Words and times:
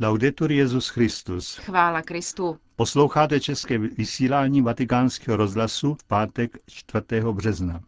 Laudetur 0.00 0.52
Jezus 0.52 0.88
Christus. 0.88 1.56
Chvála 1.56 2.02
Kristu. 2.02 2.56
Posloucháte 2.76 3.40
české 3.40 3.78
vysílání 3.78 4.62
Vatikánského 4.62 5.36
rozhlasu 5.36 5.94
v 5.94 6.04
pátek 6.04 6.58
4. 6.66 7.04
března. 7.32 7.80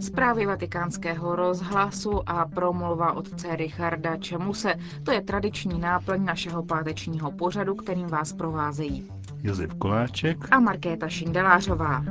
Zprávy 0.00 0.46
vatikánského 0.46 1.36
rozhlasu 1.36 2.28
a 2.28 2.46
promluva 2.46 3.12
otce 3.12 3.56
Richarda 3.56 4.16
Čemuse. 4.16 4.74
To 5.02 5.12
je 5.12 5.20
tradiční 5.22 5.80
náplň 5.80 6.24
našeho 6.24 6.62
pátečního 6.62 7.32
pořadu, 7.32 7.74
kterým 7.74 8.06
vás 8.06 8.32
provázejí 8.32 9.10
Josef 9.42 9.74
Koláček 9.74 10.38
a 10.50 10.60
Markéta 10.60 11.08
Šindelářová. 11.08 12.04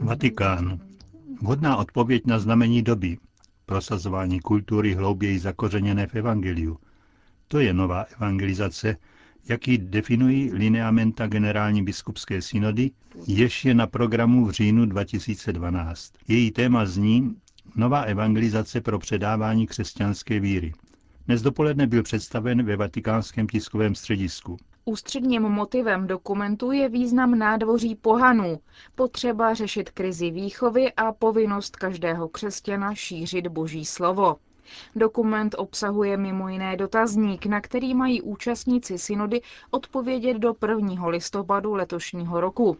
Vatikán. 0.00 0.78
Vhodná 1.42 1.76
odpověď 1.76 2.26
na 2.26 2.38
znamení 2.38 2.82
doby. 2.82 3.18
Prosazování 3.66 4.40
kultury 4.40 4.94
hlouběji 4.94 5.38
zakořeněné 5.38 6.06
v 6.06 6.14
Evangeliu. 6.14 6.78
To 7.48 7.60
je 7.60 7.74
nová 7.74 8.02
evangelizace, 8.02 8.96
jaký 9.48 9.78
definují 9.78 10.52
lineamenta 10.52 11.26
generální 11.26 11.84
biskupské 11.84 12.42
synody, 12.42 12.90
jež 13.26 13.64
je 13.64 13.74
na 13.74 13.86
programu 13.86 14.46
v 14.46 14.50
říjnu 14.50 14.86
2012. 14.86 16.12
Její 16.28 16.50
téma 16.50 16.86
zní 16.86 17.36
Nová 17.76 18.00
evangelizace 18.00 18.80
pro 18.80 18.98
předávání 18.98 19.66
křesťanské 19.66 20.40
víry. 20.40 20.72
Dnes 21.26 21.42
dopoledne 21.42 21.86
byl 21.86 22.02
představen 22.02 22.62
ve 22.62 22.76
vatikánském 22.76 23.46
tiskovém 23.46 23.94
středisku. 23.94 24.56
Ústředním 24.86 25.42
motivem 25.42 26.06
dokumentu 26.06 26.72
je 26.72 26.88
význam 26.88 27.38
nádvoří 27.38 27.94
pohanů, 27.94 28.60
potřeba 28.94 29.54
řešit 29.54 29.90
krizi 29.90 30.30
výchovy 30.30 30.92
a 30.92 31.12
povinnost 31.12 31.76
každého 31.76 32.28
křesťana 32.28 32.94
šířit 32.94 33.46
boží 33.46 33.84
slovo. 33.84 34.36
Dokument 34.96 35.54
obsahuje 35.58 36.16
mimo 36.16 36.48
jiné 36.48 36.76
dotazník, 36.76 37.46
na 37.46 37.60
který 37.60 37.94
mají 37.94 38.22
účastníci 38.22 38.98
synody 38.98 39.40
odpovědět 39.70 40.38
do 40.38 40.54
1. 40.68 41.06
listopadu 41.06 41.74
letošního 41.74 42.40
roku. 42.40 42.76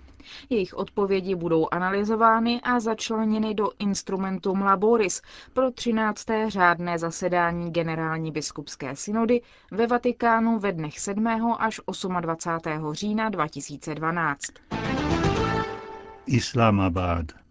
Jejich 0.51 0.75
odpovědi 0.75 1.35
budou 1.35 1.69
analyzovány 1.71 2.61
a 2.61 2.81
začleněny 2.81 3.55
do 3.55 3.71
Instrumentum 3.79 4.63
Laboris 4.63 5.23
pro 5.53 5.71
13. 5.71 6.27
řádné 6.49 6.99
zasedání 6.99 7.71
Generální 7.73 8.33
biskupské 8.33 8.97
synody 8.97 9.41
ve 9.71 9.87
Vatikánu 9.87 10.59
ve 10.59 10.73
dnech 10.73 11.01
7. 11.01 11.27
až 11.59 11.81
28. 12.21 12.93
října 12.93 13.29
2012. 13.29 14.41
Islamabad. 16.27 17.44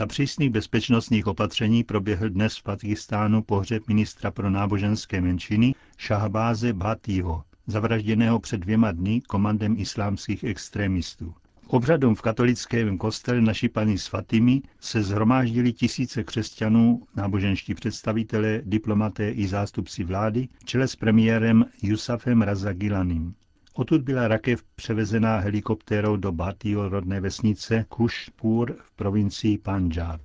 Za 0.00 0.06
přísných 0.06 0.50
bezpečnostních 0.50 1.26
opatření 1.26 1.84
proběhl 1.84 2.28
dnes 2.30 2.56
v 2.56 2.62
Pakistánu 2.62 3.42
pohřeb 3.42 3.88
ministra 3.88 4.30
pro 4.30 4.50
náboženské 4.50 5.20
menšiny 5.20 5.74
Šahbáze 5.98 6.72
Bhatího, 6.72 7.44
zavražděného 7.66 8.40
před 8.40 8.60
dvěma 8.60 8.92
dny 8.92 9.20
komandem 9.20 9.74
islámských 9.78 10.44
extremistů. 10.44 11.34
Obřadům 11.66 12.14
v 12.14 12.22
katolickém 12.22 12.98
kostele 12.98 13.40
naší 13.40 13.68
paní 13.68 13.98
Svatými 13.98 14.62
se 14.80 15.02
zhromáždili 15.02 15.72
tisíce 15.72 16.24
křesťanů, 16.24 17.02
náboženští 17.16 17.74
představitelé, 17.74 18.62
diplomaté 18.64 19.30
i 19.30 19.48
zástupci 19.48 20.04
vlády, 20.04 20.48
čele 20.64 20.88
s 20.88 20.96
premiérem 20.96 21.64
Jusafem 21.82 22.42
Razagilanim. 22.42 23.34
Odtud 23.74 24.00
byla 24.02 24.28
rakev 24.28 24.62
převezená 24.62 25.38
helikoptérou 25.38 26.16
do 26.16 26.32
Bhatího 26.32 26.88
rodné 26.88 27.20
vesnice 27.20 27.84
Kushpur 27.88 28.76
v 28.82 28.92
provincii 28.92 29.58
Punjab. 29.58 30.20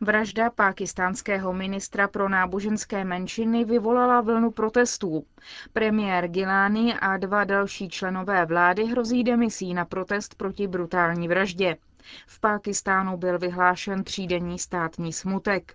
Vražda 0.00 0.50
pákistánského 0.50 1.52
ministra 1.52 2.08
pro 2.08 2.28
náboženské 2.28 3.04
menšiny 3.04 3.64
vyvolala 3.64 4.20
vlnu 4.20 4.50
protestů. 4.50 5.24
Premiér 5.72 6.28
Gilani 6.28 6.94
a 6.94 7.16
dva 7.16 7.44
další 7.44 7.88
členové 7.88 8.46
vlády 8.46 8.84
hrozí 8.84 9.24
demisí 9.24 9.74
na 9.74 9.84
protest 9.84 10.34
proti 10.34 10.66
brutální 10.66 11.28
vraždě. 11.28 11.76
V 12.26 12.40
Pákistánu 12.40 13.16
byl 13.16 13.38
vyhlášen 13.38 14.04
třídenní 14.04 14.58
státní 14.58 15.12
smutek. 15.12 15.74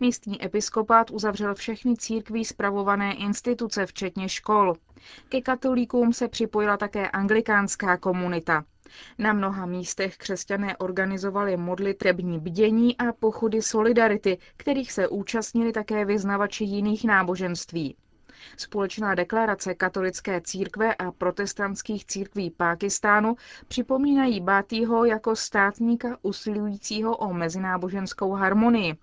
Místní 0.00 0.44
episkopát 0.44 1.10
uzavřel 1.10 1.54
všechny 1.54 1.96
církví 1.96 2.44
spravované 2.44 3.14
instituce, 3.14 3.86
včetně 3.86 4.28
škol. 4.28 4.74
Ke 5.28 5.40
katolíkům 5.40 6.12
se 6.12 6.28
připojila 6.28 6.76
také 6.76 7.10
anglikánská 7.10 7.96
komunita. 7.96 8.64
Na 9.18 9.32
mnoha 9.32 9.66
místech 9.66 10.16
křesťané 10.16 10.76
organizovali 10.76 11.56
modlitební 11.56 12.38
bdění 12.38 12.98
a 12.98 13.12
pochody 13.12 13.62
solidarity, 13.62 14.38
kterých 14.56 14.92
se 14.92 15.08
účastnili 15.08 15.72
také 15.72 16.04
vyznavači 16.04 16.64
jiných 16.64 17.04
náboženství. 17.04 17.96
Společná 18.56 19.14
deklarace 19.14 19.74
katolické 19.74 20.40
církve 20.40 20.94
a 20.94 21.12
protestantských 21.12 22.06
církví 22.06 22.50
Pákistánu 22.50 23.36
připomínají 23.68 24.40
Bátýho 24.40 25.04
jako 25.04 25.36
státníka 25.36 26.18
usilujícího 26.22 27.16
o 27.16 27.32
mezináboženskou 27.32 28.32
harmonii 28.32 28.96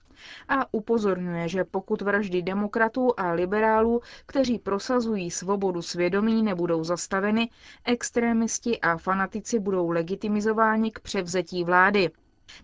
a 0.49 0.73
upozorňuje, 0.73 1.47
že 1.47 1.63
pokud 1.63 2.01
vraždy 2.01 2.41
demokratů 2.41 3.13
a 3.17 3.31
liberálů, 3.31 4.01
kteří 4.25 4.59
prosazují 4.59 5.31
svobodu 5.31 5.81
svědomí, 5.81 6.43
nebudou 6.43 6.83
zastaveny, 6.83 7.49
extrémisti 7.85 8.79
a 8.79 8.97
fanatici 8.97 9.59
budou 9.59 9.89
legitimizováni 9.89 10.91
k 10.91 10.99
převzetí 10.99 11.63
vlády. 11.63 12.09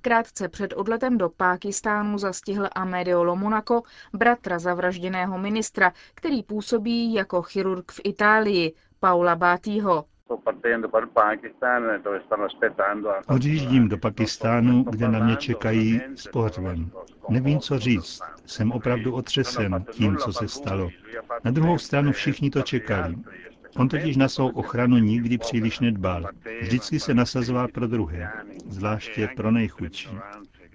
Krátce 0.01 0.49
před 0.49 0.73
odletem 0.73 1.17
do 1.17 1.29
Pákistánu 1.29 2.17
zastihl 2.17 2.67
Amedeo 2.75 3.23
Lomunaco, 3.23 3.81
bratra 4.13 4.59
zavražděného 4.59 5.37
ministra, 5.37 5.91
který 6.15 6.43
působí 6.43 7.13
jako 7.13 7.41
chirurg 7.41 7.91
v 7.91 7.99
Itálii, 8.03 8.73
Paula 8.99 9.35
Bátýho. 9.35 10.05
Odjíždím 13.27 13.89
do 13.89 13.97
Pakistánu, 13.97 14.83
kde 14.83 15.07
na 15.07 15.19
mě 15.19 15.35
čekají 15.35 16.01
s 16.15 16.27
pohřbem. 16.27 16.91
Nevím, 17.29 17.59
co 17.59 17.79
říct. 17.79 18.21
Jsem 18.45 18.71
opravdu 18.71 19.13
otřesen 19.13 19.85
tím, 19.91 20.17
co 20.17 20.33
se 20.33 20.47
stalo. 20.47 20.89
Na 21.43 21.51
druhou 21.51 21.77
stranu 21.77 22.11
všichni 22.11 22.49
to 22.49 22.61
čekali. 22.61 23.15
On 23.77 23.89
totiž 23.89 24.17
na 24.17 24.27
svou 24.27 24.47
ochranu 24.47 24.97
nikdy 24.97 25.37
příliš 25.37 25.79
nedbal. 25.79 26.25
Vždycky 26.61 26.99
se 26.99 27.13
nasazoval 27.13 27.67
pro 27.67 27.87
druhé, 27.87 28.31
zvláště 28.69 29.29
pro 29.35 29.51
nejchudší. 29.51 30.09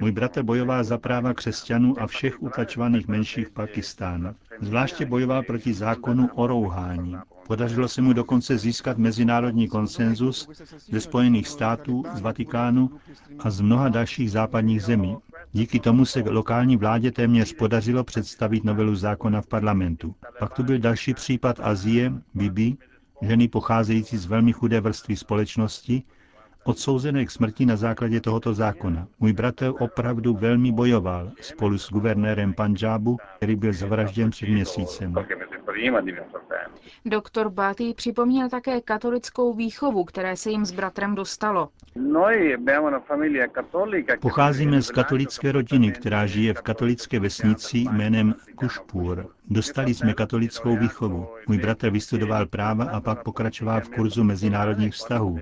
Můj 0.01 0.13
bratr 0.13 0.43
bojoval 0.43 0.85
za 0.85 0.99
práva 0.99 1.35
křesťanů 1.35 2.01
a 2.01 2.07
všech 2.07 2.43
utlačovaných 2.43 3.09
menších 3.09 3.51
Pakistánu. 3.51 4.35
Zvláště 4.61 5.07
bojoval 5.07 5.43
proti 5.43 5.75
zákonu 5.75 6.29
o 6.35 6.47
rouhání. 6.47 7.17
Podařilo 7.47 7.89
se 7.89 8.03
mu 8.03 8.13
dokonce 8.13 8.59
získat 8.59 8.99
mezinárodní 8.99 9.69
konsenzus 9.69 10.49
ze 10.91 11.01
Spojených 11.01 11.49
států, 11.49 12.05
z 12.15 12.21
Vatikánu 12.21 12.91
a 13.39 13.51
z 13.51 13.61
mnoha 13.61 13.89
dalších 13.89 14.31
západních 14.31 14.83
zemí. 14.83 15.17
Díky 15.53 15.81
tomu 15.81 16.05
se 16.05 16.21
lokální 16.21 16.77
vládě 16.77 17.11
téměř 17.11 17.53
podařilo 17.53 18.05
představit 18.05 18.65
novelu 18.65 18.95
zákona 18.95 19.41
v 19.41 19.47
parlamentu. 19.47 20.15
Pak 20.39 20.55
tu 20.55 20.63
byl 20.63 20.79
další 20.79 21.15
případ 21.15 21.61
Azie, 21.61 22.13
Bibi, 22.35 22.77
ženy 23.23 23.49
pocházející 23.49 24.17
z 24.17 24.27
velmi 24.27 24.53
chudé 24.53 24.81
vrstvy 24.81 25.17
společnosti, 25.17 26.03
odsouzené 26.65 27.25
k 27.25 27.31
smrti 27.31 27.67
na 27.67 27.77
základě 27.77 28.21
tohoto 28.21 28.55
zákona. 28.55 29.07
Můj 29.21 29.33
bratr 29.33 29.73
opravdu 29.79 30.35
velmi 30.35 30.73
bojoval 30.73 31.31
spolu 31.41 31.79
s 31.79 31.91
guvernérem 31.91 32.55
Panžábu, 32.55 33.17
který 33.37 33.57
byl 33.57 33.73
zavražděn 33.73 34.31
před 34.31 34.49
měsícem. 34.49 35.15
Doktor 37.05 37.51
Bátý 37.51 37.95
připomněl 37.95 38.49
také 38.49 38.81
katolickou 38.81 39.55
výchovu, 39.55 40.05
které 40.05 40.37
se 40.37 40.51
jim 40.51 40.65
s 40.65 40.73
bratrem 40.73 41.15
dostalo. 41.15 41.69
Pocházíme 44.21 44.83
z 44.83 44.91
katolické 44.91 45.53
rodiny, 45.53 45.93
která 45.93 46.27
žije 46.27 46.55
v 46.55 46.63
katolické 46.63 47.21
vesnici 47.21 47.79
jménem 47.79 48.35
Kušpur. 48.55 49.27
Dostali 49.51 49.95
jsme 49.95 50.15
katolickou 50.15 50.77
výchovu. 50.77 51.29
Můj 51.49 51.59
bratr 51.59 51.91
vystudoval 51.91 52.47
práva 52.47 52.85
a 52.85 53.01
pak 53.01 53.23
pokračoval 53.23 53.81
v 53.81 53.91
kurzu 53.91 54.25
mezinárodních 54.25 54.95
vztahů. 54.95 55.41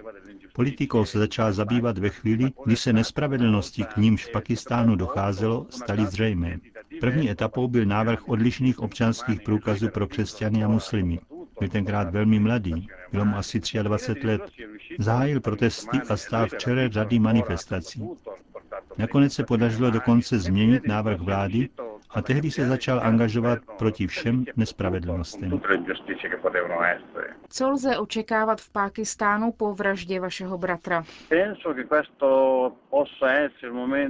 Politikou 0.59 1.05
se 1.05 1.19
začal 1.19 1.53
zabývat 1.53 1.99
ve 1.99 2.09
chvíli, 2.11 2.51
kdy 2.65 2.77
se 2.77 2.93
nespravedlnosti, 2.93 3.85
k 3.85 3.97
nímž 3.97 4.25
v 4.27 4.33
Pakistánu 4.33 4.97
docházelo, 4.97 5.67
staly 5.71 6.07
zřejmé. 6.07 6.57
První 7.01 7.31
etapou 7.31 7.69
byl 7.69 7.85
návrh 7.85 8.29
odlišných 8.29 8.79
občanských 8.81 9.41
průkazů 9.41 9.89
pro 9.89 10.07
křesťany 10.07 10.65
a 10.65 10.69
muslimy. 10.69 11.21
Byl 11.61 11.69
tenkrát 11.69 12.11
velmi 12.11 12.39
mladý, 12.39 12.87
bylo 13.13 13.25
mu 13.25 13.37
asi 13.37 13.61
23 13.83 14.27
let. 14.27 14.43
Zahájil 14.99 15.41
protesty 15.41 15.99
a 16.09 16.17
stál 16.17 16.47
v 16.47 16.59
čele 16.59 16.89
řady 16.89 17.19
manifestací. 17.19 18.03
Nakonec 18.99 19.33
se 19.33 19.45
podařilo 19.45 19.91
dokonce 19.91 20.39
změnit 20.39 20.87
návrh 20.87 21.21
vlády 21.21 21.69
a 22.11 22.23
tehdy 22.23 22.51
se 22.51 22.67
začal 22.67 23.01
angažovat 23.03 23.59
proti 23.79 24.07
všem 24.07 24.45
nespravedlnostem. 24.57 25.61
Co 27.49 27.71
lze 27.71 27.99
očekávat 27.99 28.61
v 28.61 28.71
Pákistánu 28.71 29.53
po 29.53 29.75
vraždě 29.75 30.21
vašeho 30.21 30.59
bratra? 30.59 31.05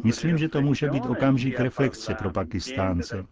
Myslím, 0.05 0.39
že 0.39 0.49
to 0.49 0.61
může 0.63 0.91
být 0.91 1.07
okamžik 1.07 1.61
reflexe 1.61 2.15
pro 2.15 2.31
Pakistánce. 2.31 3.27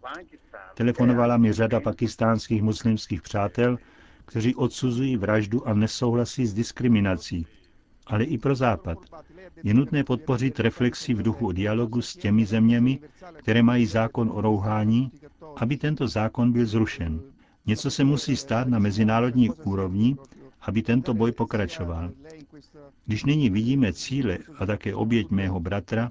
Telefonovala 0.73 1.37
mi 1.37 1.53
řada 1.53 1.79
pakistánských 1.79 2.61
muslimských 2.63 3.21
přátel, 3.21 3.77
kteří 4.25 4.55
odsuzují 4.55 5.17
vraždu 5.17 5.67
a 5.67 5.73
nesouhlasí 5.73 6.45
s 6.45 6.53
diskriminací. 6.53 7.47
Ale 8.09 8.23
i 8.23 8.37
pro 8.37 8.55
Západ. 8.55 8.97
Je 9.63 9.73
nutné 9.73 10.03
podpořit 10.03 10.59
reflexi 10.59 11.13
v 11.13 11.21
duchu 11.21 11.51
dialogu 11.51 12.01
s 12.01 12.15
těmi 12.15 12.45
zeměmi, 12.45 12.99
které 13.37 13.63
mají 13.63 13.85
zákon 13.85 14.31
o 14.33 14.41
rouhání, 14.41 15.11
aby 15.55 15.77
tento 15.77 16.07
zákon 16.07 16.51
byl 16.51 16.65
zrušen. 16.65 17.21
Něco 17.65 17.91
se 17.91 18.03
musí 18.03 18.35
stát 18.35 18.67
na 18.67 18.79
mezinárodní 18.79 19.49
úrovni, 19.49 20.15
aby 20.61 20.81
tento 20.81 21.13
boj 21.13 21.31
pokračoval. 21.31 22.11
Když 23.05 23.25
nyní 23.25 23.49
vidíme 23.49 23.93
cíle 23.93 24.37
a 24.57 24.65
také 24.65 24.95
oběť 24.95 25.29
mého 25.29 25.59
bratra, 25.59 26.09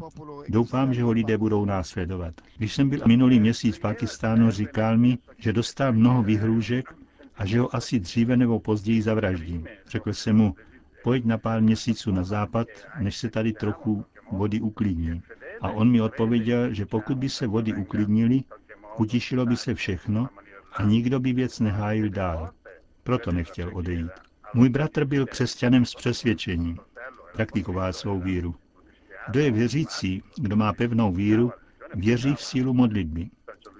doufám, 0.48 0.94
že 0.94 1.02
ho 1.02 1.10
lidé 1.10 1.38
budou 1.38 1.64
následovat. 1.64 2.34
Když 2.56 2.74
jsem 2.74 2.88
byl 2.88 3.00
minulý 3.06 3.40
měsíc 3.40 3.76
v 3.76 3.80
Pakistánu, 3.80 4.50
říkal 4.50 4.98
mi, 4.98 5.18
že 5.38 5.52
dostal 5.52 5.92
mnoho 5.92 6.22
vyhrůžek 6.22 6.94
a 7.36 7.46
že 7.46 7.60
ho 7.60 7.76
asi 7.76 8.00
dříve 8.00 8.36
nebo 8.36 8.60
později 8.60 9.02
zavraždím. 9.02 9.66
Řekl 9.88 10.12
jsem 10.12 10.36
mu, 10.36 10.54
pojď 11.06 11.24
na 11.24 11.38
pár 11.38 11.62
měsíců 11.62 12.12
na 12.12 12.24
západ, 12.24 12.68
než 13.00 13.16
se 13.16 13.30
tady 13.30 13.52
trochu 13.52 14.04
vody 14.32 14.60
uklidní. 14.60 15.22
A 15.60 15.70
on 15.70 15.90
mi 15.90 16.00
odpověděl, 16.00 16.74
že 16.74 16.86
pokud 16.86 17.18
by 17.18 17.28
se 17.28 17.46
vody 17.46 17.74
uklidnily, 17.74 18.42
utišilo 18.98 19.46
by 19.46 19.56
se 19.56 19.74
všechno 19.74 20.28
a 20.72 20.82
nikdo 20.82 21.20
by 21.20 21.32
věc 21.32 21.60
nehájil 21.60 22.08
dál. 22.08 22.50
Proto 23.02 23.32
nechtěl 23.32 23.70
odejít. 23.76 24.10
Můj 24.54 24.68
bratr 24.68 25.04
byl 25.04 25.26
křesťanem 25.26 25.84
s 25.84 25.94
přesvědčením. 25.94 26.78
Praktikoval 27.32 27.92
svou 27.92 28.20
víru. 28.20 28.54
Kdo 29.28 29.40
je 29.40 29.50
věřící, 29.50 30.22
kdo 30.36 30.56
má 30.56 30.72
pevnou 30.72 31.12
víru, 31.12 31.52
věří 31.94 32.34
v 32.34 32.42
sílu 32.42 32.74
modlitby. 32.74 33.30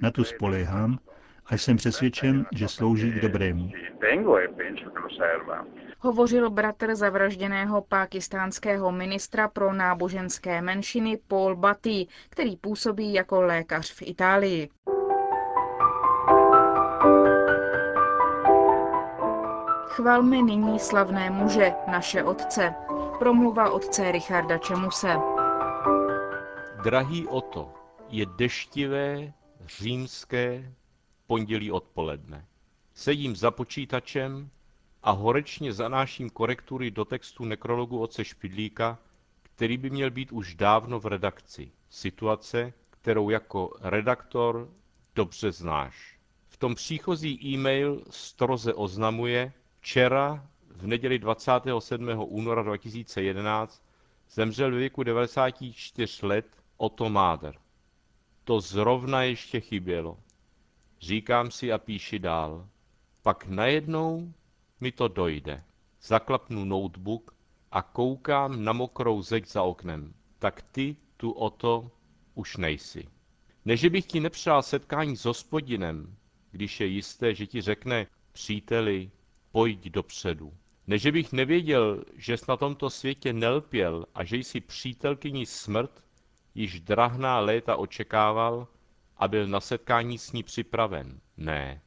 Na 0.02 0.11
tu 0.11 0.25
spoléhám 0.25 0.99
a 1.48 1.54
jsem 1.54 1.76
přesvědčen, 1.76 2.46
že 2.54 2.69
slouží 2.69 3.12
k 3.12 3.20
dobrému. 3.20 3.70
Hovořil 5.98 6.50
bratr 6.50 6.94
zavražděného 6.94 7.82
pákistánského 7.82 8.93
ministra 8.93 9.48
pro 9.48 9.72
náboženské 9.72 10.62
menšiny 10.62 11.19
Paul 11.28 11.56
Batty, 11.56 12.06
který 12.28 12.56
působí 12.56 13.12
jako 13.12 13.40
lékař 13.40 13.93
v 13.93 14.02
Itálii. 14.02 14.69
Chvalme 19.87 20.42
nyní 20.42 20.78
slavné 20.78 21.31
muže, 21.31 21.72
naše 21.90 22.22
otce. 22.22 22.75
Promluva 23.19 23.70
otce 23.70 24.12
Richarda 24.12 24.58
Čemuse. 24.58 25.16
Drahý 26.82 27.26
Oto, 27.26 27.75
je 28.08 28.26
deštivé, 28.38 29.32
římské 29.66 30.72
pondělí 31.26 31.73
odpoledne. 31.73 32.46
Sedím 32.94 33.37
za 33.37 33.50
počítačem 33.50 34.50
a 35.02 35.11
horečně 35.11 35.73
zanáším 35.73 36.31
korektury 36.31 36.90
do 36.90 37.05
textu 37.05 37.44
nekrologu 37.44 38.00
oce 38.00 38.25
Špidlíka, 38.25 38.99
který 39.43 39.76
by 39.76 39.90
měl 39.90 40.11
být 40.11 40.32
už 40.32 40.55
dávno 40.55 41.00
v 41.00 41.06
redakci. 41.06 41.73
Situace, 41.90 42.73
kterou 42.90 43.31
jako 43.31 43.73
redaktor 43.81 44.69
dobře 45.14 45.52
znáš. 45.52 46.19
V 46.49 46.56
tom 46.56 46.75
příchozí 46.75 47.55
e-mail 47.55 48.02
stroze 48.11 48.75
oznamuje, 48.75 49.52
Včera, 49.81 50.46
v 50.70 50.87
neděli 50.87 51.19
27. 51.19 52.08
února 52.17 52.62
2011, 52.62 53.82
zemřel 54.31 54.70
ve 54.70 54.78
věku 54.78 55.02
94 55.02 56.26
let 56.26 56.46
Otto 56.76 57.08
Máder. 57.08 57.55
To 58.44 58.61
zrovna 58.61 59.23
ještě 59.23 59.61
chybělo. 59.61 60.19
Říkám 61.00 61.50
si 61.50 61.72
a 61.72 61.78
píši 61.78 62.19
dál. 62.19 62.69
Pak 63.22 63.46
najednou 63.46 64.32
mi 64.81 64.93
to 64.93 65.08
dojde. 65.08 65.64
Zaklapnu 66.02 66.64
notebook 66.64 67.34
a 67.72 67.82
koukám 67.82 68.64
na 68.64 68.72
mokrou 68.72 69.22
zeď 69.22 69.46
za 69.46 69.62
oknem. 69.62 70.14
Tak 70.38 70.62
ty 70.62 70.96
tu 71.16 71.31
o 71.31 71.50
to 71.50 71.90
už 72.34 72.56
nejsi. 72.56 73.08
Neže 73.64 73.90
bych 73.90 74.06
ti 74.06 74.20
nepřál 74.20 74.62
setkání 74.62 75.16
s 75.16 75.25
hospodinem, 75.25 76.16
když 76.50 76.81
je 76.81 76.87
jisté, 76.87 77.34
že 77.34 77.46
ti 77.46 77.60
řekne, 77.60 78.06
příteli, 78.32 79.10
pojď 79.52 79.90
dopředu. 79.90 80.52
Neže 80.87 81.12
bych 81.12 81.32
nevěděl, 81.32 82.04
že 82.16 82.37
jsi 82.37 82.44
na 82.49 82.56
tomto 82.56 82.90
světě 82.90 83.32
nelpěl 83.32 84.06
a 84.14 84.25
že 84.25 84.37
jsi 84.37 84.60
přítelkyní 84.60 85.46
smrt, 85.46 86.04
již 86.54 86.81
drahná 86.81 87.40
léta 87.40 87.76
očekával 87.76 88.69
a 89.16 89.28
byl 89.28 89.46
na 89.46 89.60
setkání 89.60 90.18
s 90.18 90.32
ní 90.32 90.42
připraven. 90.42 91.20
Ne. 91.36 91.82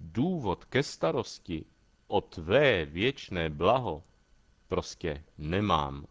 Důvod 0.00 0.64
ke 0.64 0.82
starosti 0.82 1.64
o 2.06 2.20
tvé 2.20 2.84
věčné 2.84 3.50
blaho 3.50 4.02
prostě 4.68 5.24
nemám. 5.38 6.06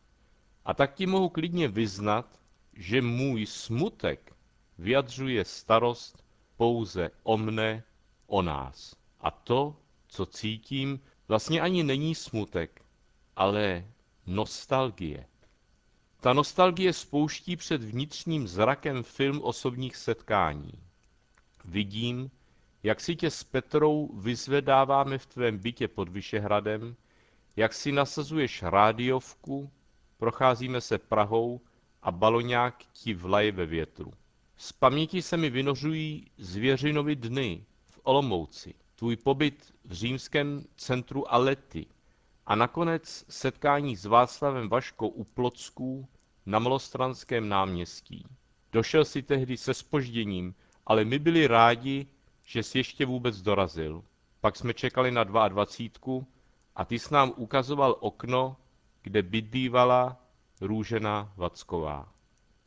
A 0.66 0.74
tak 0.74 0.94
ti 0.94 1.06
mohu 1.06 1.30
klidně 1.30 1.68
vyznat, 1.68 2.40
že 2.74 3.02
můj 3.02 3.46
smutek 3.46 4.36
vyjadřuje 4.78 5.46
starost 5.46 6.24
pouze 6.58 7.12
o 7.24 7.38
mne, 7.38 7.84
o 8.28 8.42
nás. 8.42 8.96
A 9.20 9.32
to 9.32 9.76
co 10.08 10.26
cítím, 10.26 11.00
vlastně 11.28 11.62
ani 11.62 11.84
není 11.84 12.16
smutek, 12.16 12.82
ale 13.36 13.86
nostalgie. 14.26 15.28
Ta 16.24 16.34
nostalgie 16.34 16.94
spouští 16.94 17.56
před 17.56 17.84
vnitřním 17.84 18.48
zrakem 18.48 19.04
film 19.04 19.42
osobních 19.42 19.96
setkání. 19.96 20.72
Vidím, 21.66 22.32
jak 22.84 23.02
si 23.02 23.16
tě 23.16 23.30
s 23.30 23.44
Petrou 23.44 24.10
vyzvedáváme 24.18 25.18
v 25.18 25.26
tvém 25.26 25.58
bytě 25.58 25.88
pod 25.88 26.10
Vyšehradem, 26.10 26.96
jak 27.56 27.74
si 27.74 27.92
nasazuješ 27.92 28.64
rádiovku, 28.64 29.72
procházíme 30.18 30.82
se 30.82 30.98
Prahou 30.98 31.62
a 32.02 32.12
baloňák 32.12 32.76
ti 32.94 33.14
vlaje 33.14 33.52
ve 33.52 33.66
větru. 33.66 34.12
Z 34.58 34.72
paměti 34.72 35.22
se 35.22 35.38
mi 35.38 35.50
vynořují 35.50 36.32
zvěřinovi 36.38 37.16
dny 37.16 37.66
v 37.90 38.00
Olomouci, 38.04 38.74
tvůj 38.96 39.16
pobyt 39.16 39.74
v 39.86 39.94
římském 39.94 40.64
centru 40.76 41.34
Alety 41.34 41.86
a 42.46 42.56
nakonec 42.56 43.26
setkání 43.30 43.96
s 43.96 44.06
Václavem 44.06 44.70
Vaškou 44.70 45.08
u 45.08 45.24
Plocků 45.24 46.08
na 46.46 46.60
Malostranském 46.60 47.50
náměstí. 47.50 48.26
Došel 48.72 49.06
si 49.06 49.22
tehdy 49.22 49.58
se 49.58 49.74
spožděním, 49.74 50.56
ale 50.86 51.06
my 51.06 51.20
byli 51.20 51.48
rádi, 51.48 52.08
že 52.44 52.64
jsi 52.64 52.78
ještě 52.78 53.06
vůbec 53.06 53.42
dorazil. 53.42 54.04
Pak 54.42 54.56
jsme 54.56 54.74
čekali 54.74 55.12
na 55.12 55.24
22 55.24 56.26
a 56.76 56.86
ty 56.86 57.00
s 57.00 57.10
nám 57.10 57.34
ukazoval 57.36 57.96
okno, 58.00 58.58
kde 59.02 59.22
bydlívala 59.22 60.18
Růžena 60.62 61.34
Vacková. 61.38 62.14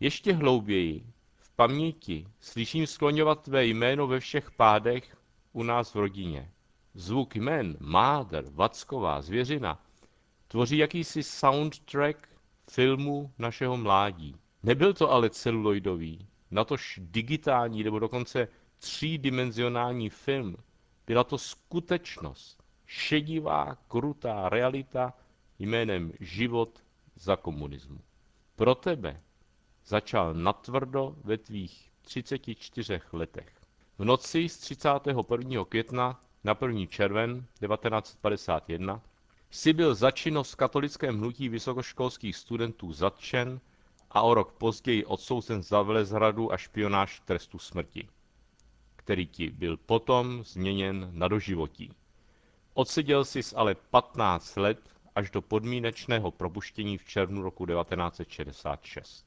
Ještě 0.00 0.32
hlouběji, 0.32 1.06
v 1.36 1.50
paměti, 1.50 2.26
slyším 2.40 2.86
skloňovat 2.86 3.42
tvé 3.42 3.66
jméno 3.66 4.06
ve 4.06 4.20
všech 4.20 4.50
pádech 4.50 5.16
u 5.52 5.62
nás 5.62 5.94
v 5.94 5.98
rodině. 5.98 6.50
Zvuk 6.94 7.36
jmen 7.36 7.76
Máder, 7.80 8.44
Vacková, 8.50 9.22
Zvěřina 9.22 9.82
tvoří 10.48 10.78
jakýsi 10.78 11.22
soundtrack 11.22 12.28
filmu 12.70 13.32
našeho 13.38 13.76
mládí. 13.76 14.36
Nebyl 14.62 14.94
to 14.94 15.10
ale 15.10 15.30
celuloidový, 15.30 16.28
natož 16.50 17.00
digitální 17.02 17.84
nebo 17.84 17.98
dokonce 17.98 18.48
třídimenzionální 18.78 20.10
film. 20.10 20.56
Byla 21.06 21.24
to 21.24 21.38
skutečnost, 21.38 22.62
šedivá, 22.86 23.74
krutá 23.88 24.48
realita 24.48 25.14
jménem 25.58 26.12
život 26.20 26.82
za 27.14 27.36
komunismu. 27.36 27.98
Pro 28.56 28.74
tebe 28.74 29.20
začal 29.84 30.34
natvrdo 30.34 31.16
ve 31.24 31.38
tvých 31.38 31.90
34 32.02 33.00
letech. 33.12 33.52
V 33.98 34.04
noci 34.04 34.48
z 34.48 34.58
31. 34.58 35.64
května 35.64 36.20
na 36.44 36.56
1. 36.62 36.86
červen 36.86 37.46
1951 37.60 39.02
si 39.50 39.72
byl 39.72 39.94
za 39.94 40.10
činnost 40.10 40.52
v 40.52 40.56
katolickém 40.56 41.18
hnutí 41.18 41.48
vysokoškolských 41.48 42.36
studentů 42.36 42.92
zatčen 42.92 43.60
a 44.10 44.22
o 44.22 44.34
rok 44.34 44.52
později 44.52 45.04
odsouzen 45.04 45.62
za 45.62 45.82
velezradu 45.82 46.52
a 46.52 46.56
špionáž 46.56 47.20
trestu 47.24 47.58
smrti, 47.58 48.08
který 48.96 49.26
ti 49.26 49.50
byl 49.50 49.76
potom 49.76 50.44
změněn 50.44 51.08
na 51.12 51.28
doživotí. 51.28 51.92
Odseděl 52.74 53.24
si 53.24 53.40
ale 53.54 53.74
15 53.74 54.56
let 54.56 54.78
až 55.14 55.30
do 55.30 55.42
podmínečného 55.42 56.30
propuštění 56.30 56.98
v 56.98 57.04
červnu 57.04 57.42
roku 57.42 57.66
1966. 57.66 59.26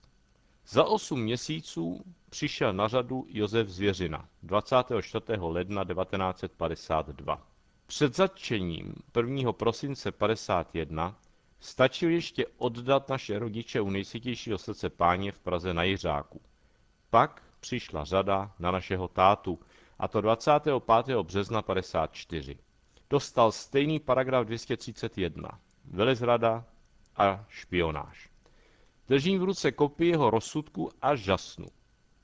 Za 0.68 0.84
osm 0.84 1.20
měsíců 1.22 2.04
přišel 2.30 2.74
na 2.74 2.88
řadu 2.88 3.26
Josef 3.30 3.70
Zvěřina 3.70 4.30
24. 4.44 5.26
ledna 5.40 5.84
1952. 5.86 7.49
Před 7.90 8.16
zatčením 8.16 8.94
1. 9.18 9.54
prosince 9.54 10.12
51 10.12 11.16
stačil 11.60 12.10
ještě 12.10 12.46
oddat 12.58 13.10
naše 13.10 13.40
rodiče 13.40 13.82
u 13.82 13.90
nejsvětějšího 13.90 14.58
srdce 14.58 14.90
páně 14.90 15.32
v 15.32 15.40
Praze 15.40 15.74
na 15.74 15.84
Jiřáku. 15.84 16.42
Pak 17.10 17.44
přišla 17.60 18.04
řada 18.04 18.52
na 18.60 18.72
našeho 18.72 19.08
tátu 19.08 19.60
a 20.00 20.08
to 20.08 20.22
25. 20.22 21.18
března 21.24 21.62
54. 21.62 22.58
Dostal 23.10 23.52
stejný 23.52 24.00
paragraf 24.00 24.46
231. 24.48 25.50
Velezrada 25.86 26.66
a 27.18 27.46
špionáž. 27.50 28.30
Držím 29.08 29.40
v 29.40 29.44
ruce 29.44 29.72
kopii 29.72 30.10
jeho 30.12 30.30
rozsudku 30.30 30.90
a 31.02 31.16
žasnu. 31.16 31.68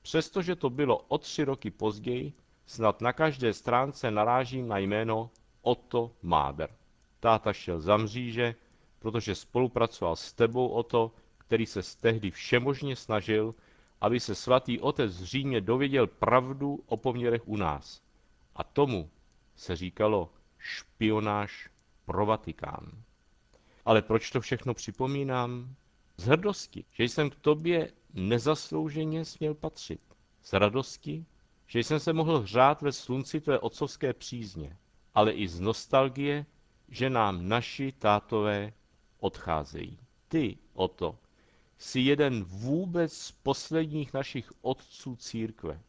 Přestože 0.02 0.56
to 0.56 0.70
bylo 0.70 0.96
o 0.98 1.18
tři 1.18 1.44
roky 1.44 1.70
později, 1.70 2.32
snad 2.66 3.00
na 3.00 3.12
každé 3.12 3.52
stránce 3.52 4.10
narážím 4.10 4.68
na 4.68 4.78
jméno 4.78 5.30
Otto 5.66 6.12
Máder. 6.22 6.70
Táta 7.20 7.52
šel 7.52 7.80
za 7.80 7.96
mříže, 7.96 8.54
protože 8.98 9.34
spolupracoval 9.34 10.16
s 10.16 10.32
tebou 10.32 10.68
o 10.68 10.82
to, 10.82 11.12
který 11.38 11.66
se 11.66 11.80
tehdy 12.00 12.30
všemožně 12.30 12.96
snažil, 12.96 13.54
aby 14.00 14.20
se 14.20 14.34
svatý 14.34 14.80
otec 14.80 15.20
v 15.20 15.24
Římě 15.24 15.60
dověděl 15.60 16.06
pravdu 16.06 16.84
o 16.86 16.96
poměrech 16.96 17.48
u 17.48 17.56
nás. 17.56 18.02
A 18.54 18.64
tomu 18.64 19.10
se 19.56 19.76
říkalo 19.76 20.32
špionáž 20.58 21.70
pro 22.04 22.26
Vatikán. 22.26 23.02
Ale 23.84 24.02
proč 24.02 24.30
to 24.30 24.40
všechno 24.40 24.74
připomínám? 24.74 25.74
Z 26.16 26.24
hrdosti, 26.26 26.84
že 26.92 27.04
jsem 27.04 27.30
k 27.30 27.36
tobě 27.36 27.92
nezaslouženě 28.14 29.24
směl 29.24 29.54
patřit. 29.54 30.00
Z 30.42 30.52
radosti, 30.52 31.26
že 31.66 31.78
jsem 31.78 32.00
se 32.00 32.12
mohl 32.12 32.40
hřát 32.40 32.82
ve 32.82 32.92
slunci 32.92 33.40
tvé 33.40 33.58
otcovské 33.58 34.12
přízně, 34.12 34.76
ale 35.16 35.32
i 35.32 35.48
z 35.48 35.60
nostalgie, 35.60 36.46
že 36.88 37.10
nám 37.10 37.48
naši 37.48 37.92
tátové 37.92 38.72
odcházejí. 39.20 39.98
Ty, 40.28 40.58
o 40.74 40.88
to, 40.88 41.18
jsi 41.78 42.00
jeden 42.00 42.44
vůbec 42.44 43.12
z 43.12 43.32
posledních 43.32 44.12
našich 44.12 44.52
otců 44.62 45.16
církve. 45.16 45.80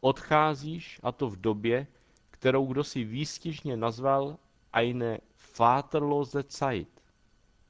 Odcházíš, 0.00 1.00
a 1.02 1.12
to 1.12 1.30
v 1.30 1.40
době, 1.40 1.86
kterou 2.30 2.66
kdo 2.66 2.84
si 2.84 3.04
výstižně 3.04 3.76
nazval 3.76 4.36
eine 4.72 5.18
Vaterlose 5.58 6.42
Zeit, 6.42 7.02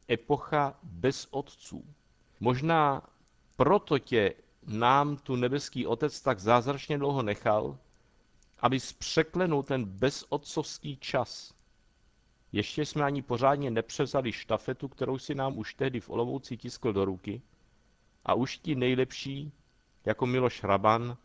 epocha 0.08 0.78
bez 0.82 1.28
otců. 1.30 1.84
Možná 2.40 3.02
proto 3.56 3.98
tě 3.98 4.34
nám 4.66 5.16
tu 5.16 5.36
nebeský 5.36 5.86
otec 5.86 6.20
tak 6.20 6.40
zázračně 6.40 6.98
dlouho 6.98 7.22
nechal, 7.22 7.78
aby 8.62 8.78
překlenul 8.98 9.62
ten 9.62 9.84
bezotcovský 9.84 10.96
čas. 10.96 11.54
Ještě 12.52 12.86
jsme 12.86 13.04
ani 13.04 13.22
pořádně 13.22 13.70
nepřevzali 13.70 14.32
štafetu, 14.32 14.88
kterou 14.88 15.18
si 15.18 15.34
nám 15.34 15.58
už 15.58 15.74
tehdy 15.74 16.00
v 16.00 16.10
Olomouci 16.10 16.56
tiskl 16.56 16.92
do 16.92 17.04
ruky, 17.04 17.42
a 18.24 18.34
už 18.34 18.58
ti 18.58 18.74
nejlepší, 18.74 19.52
jako 20.04 20.26
Miloš 20.26 20.62
Hraban, 20.62 21.16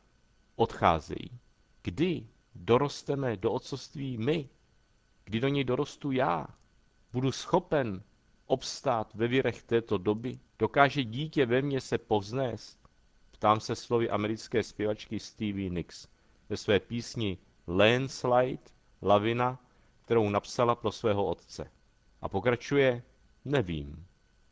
odcházejí. 0.55 1.39
Kdy 1.81 2.27
dorosteme 2.55 3.37
do 3.37 3.51
otcovství 3.51 4.17
my? 4.17 4.49
Kdy 5.23 5.39
do 5.39 5.47
něj 5.47 5.63
dorostu 5.63 6.11
já? 6.11 6.47
Budu 7.13 7.31
schopen 7.31 8.03
obstát 8.45 9.13
ve 9.13 9.27
virech 9.27 9.63
této 9.63 9.97
doby? 9.97 10.39
Dokáže 10.59 11.03
dítě 11.03 11.45
ve 11.45 11.61
mně 11.61 11.81
se 11.81 11.97
povznést? 11.97 12.89
Ptám 13.31 13.59
se 13.59 13.75
slovy 13.75 14.09
americké 14.09 14.63
zpěvačky 14.63 15.19
Stevie 15.19 15.69
Nicks 15.69 16.07
ve 16.49 16.57
své 16.57 16.79
písni 16.79 17.37
Landslide, 17.67 18.63
lavina, 19.01 19.59
kterou 20.05 20.29
napsala 20.29 20.75
pro 20.75 20.91
svého 20.91 21.25
otce. 21.25 21.71
A 22.21 22.29
pokračuje, 22.29 23.03
nevím. 23.45 24.05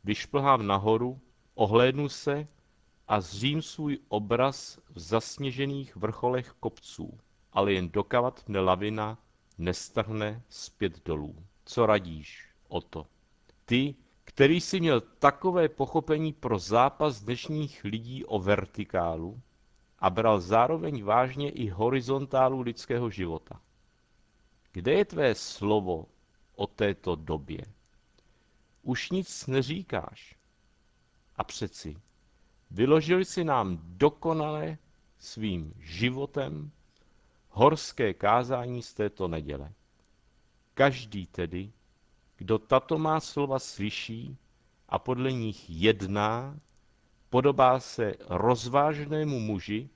Vyšplhám 0.04 0.66
nahoru, 0.66 1.20
ohlédnu 1.54 2.08
se 2.08 2.48
a 3.08 3.20
zřím 3.20 3.62
svůj 3.62 3.98
obraz 4.08 4.78
v 4.90 4.98
zasněžených 4.98 5.96
vrcholech 5.96 6.54
kopců, 6.60 7.18
ale 7.52 7.72
jen 7.72 7.88
dokavat 7.88 8.48
mne 8.48 8.60
lavina 8.60 9.18
nestrhne 9.58 10.42
zpět 10.48 11.04
dolů. 11.04 11.36
Co 11.64 11.86
radíš 11.86 12.48
o 12.68 12.80
to? 12.80 13.06
Ty, 13.64 13.94
který 14.24 14.60
si 14.60 14.80
měl 14.80 15.00
takové 15.00 15.68
pochopení 15.68 16.32
pro 16.32 16.58
zápas 16.58 17.20
dnešních 17.20 17.84
lidí 17.84 18.24
o 18.24 18.38
vertikálu 18.38 19.40
a 19.98 20.10
bral 20.10 20.40
zároveň 20.40 21.04
vážně 21.04 21.50
i 21.50 21.68
horizontálu 21.68 22.60
lidského 22.60 23.10
života. 23.10 23.60
Kde 24.72 24.92
je 24.92 25.04
tvé 25.04 25.34
slovo 25.34 26.06
o 26.54 26.66
této 26.66 27.14
době? 27.14 27.64
Už 28.82 29.10
nic 29.10 29.46
neříkáš. 29.46 30.36
A 31.36 31.44
přeci, 31.44 31.96
vyložil 32.70 33.24
si 33.24 33.44
nám 33.44 33.78
dokonale 33.82 34.78
svým 35.18 35.72
životem 35.78 36.70
horské 37.50 38.14
kázání 38.14 38.82
z 38.82 38.94
této 38.94 39.28
neděle. 39.28 39.72
Každý 40.74 41.26
tedy, 41.26 41.72
kdo 42.36 42.58
tato 42.58 42.98
má 42.98 43.20
slova 43.20 43.58
slyší 43.58 44.36
a 44.88 44.98
podle 44.98 45.32
nich 45.32 45.70
jedná, 45.70 46.56
podobá 47.36 47.80
se 47.80 48.14
rozvážnému 48.28 49.40
muži, 49.40 49.88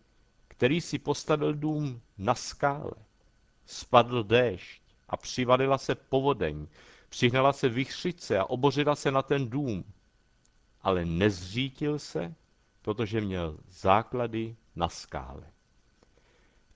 který 0.49 0.81
si 0.81 0.99
postavil 0.99 1.55
dům 1.55 2.01
na 2.19 2.35
skále. 2.35 2.93
Spadl 3.67 4.23
déšť 4.23 4.83
a 5.09 5.17
přivalila 5.17 5.79
se 5.79 5.95
povodeň, 5.95 6.67
přihnala 7.09 7.53
se 7.53 7.69
vychřice 7.69 8.39
a 8.39 8.45
obořila 8.45 8.95
se 8.95 9.11
na 9.11 9.23
ten 9.23 9.51
dům. 9.51 9.85
Ale 10.83 11.05
nezřítil 11.05 11.99
se, 11.99 12.35
protože 12.83 13.21
měl 13.21 13.57
základy 13.69 14.57
na 14.77 14.89
skále. 14.89 15.45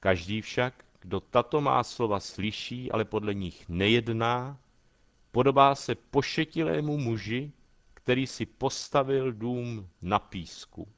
Každý 0.01 0.41
však, 0.41 0.85
kdo 1.01 1.21
tato 1.21 1.61
má 1.61 1.85
slova 1.85 2.21
slyší, 2.21 2.93
ale 2.93 3.05
podle 3.05 3.35
nich 3.35 3.69
nejedná, 3.69 4.59
podobá 5.31 5.75
se 5.75 5.95
pošetilému 5.95 6.99
muži, 6.99 7.53
který 8.05 8.27
si 8.27 8.47
postavil 8.47 9.33
dům 9.33 9.89
na 10.03 10.19
písku. 10.19 10.89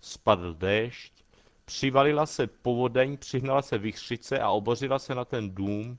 Spadl 0.00 0.54
déšť, 0.54 1.24
přivalila 1.64 2.26
se 2.26 2.46
povodeň, 2.46 3.16
přihnala 3.18 3.62
se 3.62 3.78
vychřice 3.78 4.38
a 4.38 4.50
obořila 4.50 4.98
se 4.98 5.14
na 5.14 5.24
ten 5.24 5.54
dům, 5.54 5.98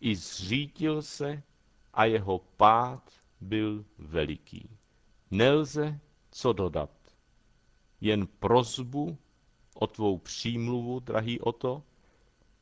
i 0.00 0.16
zřítil 0.16 1.02
se 1.02 1.42
a 1.94 2.04
jeho 2.04 2.38
pád 2.38 3.10
byl 3.40 3.84
veliký. 3.98 4.70
Nelze 5.30 6.00
co 6.30 6.52
dodat. 6.52 6.90
Jen 8.00 8.26
prozbu 8.26 9.18
o 9.74 9.86
tvou 9.86 10.18
přímluvu, 10.18 11.00
drahý 11.00 11.40
Oto, 11.40 11.82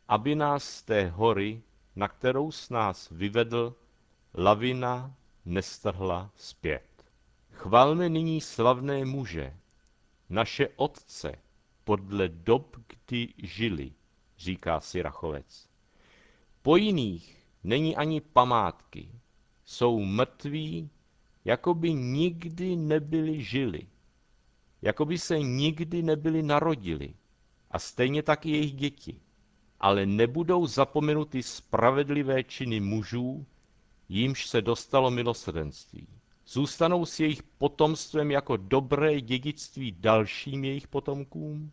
aby 0.08 0.34
nás 0.34 0.64
z 0.64 0.82
té 0.82 1.08
hory, 1.08 1.62
na 1.96 2.08
kterou 2.08 2.52
s 2.52 2.70
nás 2.70 3.10
vyvedl, 3.10 3.76
lavina 4.34 5.14
nestrhla 5.44 6.30
zpět. 6.36 6.93
Chvalme 7.54 8.08
nyní 8.08 8.40
slavné 8.40 9.04
muže, 9.04 9.56
naše 10.30 10.68
otce, 10.76 11.32
podle 11.84 12.28
dob, 12.28 12.76
kdy 12.86 13.28
žili, 13.38 13.92
říká 14.38 14.80
si 14.80 15.02
Rachovec. 15.02 15.68
Po 16.62 16.76
jiných 16.76 17.46
není 17.64 17.96
ani 17.96 18.20
památky, 18.20 19.08
jsou 19.64 20.00
mrtví, 20.00 20.90
jako 21.44 21.74
by 21.74 21.94
nikdy 21.94 22.76
nebyli 22.76 23.42
žili, 23.42 23.86
jako 24.82 25.04
by 25.04 25.18
se 25.18 25.38
nikdy 25.38 26.02
nebyli 26.02 26.42
narodili, 26.42 27.14
a 27.70 27.78
stejně 27.78 28.22
tak 28.22 28.46
i 28.46 28.50
jejich 28.50 28.72
děti. 28.72 29.20
Ale 29.80 30.06
nebudou 30.06 30.66
zapomenuty 30.66 31.42
spravedlivé 31.42 32.44
činy 32.44 32.80
mužů, 32.80 33.46
jímž 34.08 34.46
se 34.46 34.62
dostalo 34.62 35.10
milosrdenství. 35.10 36.08
Zůstanou 36.46 37.06
s 37.06 37.20
jejich 37.20 37.42
potomstvem 37.42 38.30
jako 38.30 38.56
dobré 38.56 39.20
dědictví 39.20 39.92
dalším 39.92 40.64
jejich 40.64 40.88
potomkům, 40.88 41.72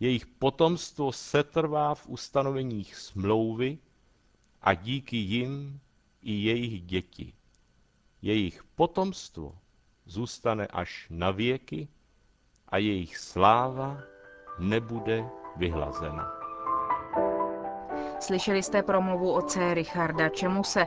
jejich 0.00 0.26
potomstvo 0.26 1.12
setrvá 1.12 1.94
v 1.94 2.06
ustanoveních 2.08 2.96
smlouvy 2.96 3.78
a 4.62 4.74
díky 4.74 5.16
jim 5.16 5.80
i 6.22 6.32
jejich 6.32 6.82
děti. 6.82 7.32
Jejich 8.22 8.64
potomstvo 8.64 9.58
zůstane 10.06 10.66
až 10.66 11.06
na 11.10 11.30
věky 11.30 11.88
a 12.68 12.78
jejich 12.78 13.16
sláva 13.18 13.98
nebude 14.58 15.24
vyhlazena. 15.56 16.32
Slyšeli 18.20 18.62
jste 18.62 18.82
promluvu 18.82 19.32
otce 19.32 19.74
Richarda 19.74 20.28
Čemuse, 20.28 20.86